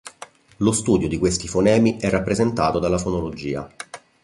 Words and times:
Lo 0.57 0.71
studio 0.71 1.07
di 1.07 1.19
questi 1.19 1.47
fonemi 1.47 1.97
è 1.97 2.09
rappresentato 2.09 2.79
dalla 2.79 2.97
fonologia. 2.97 3.71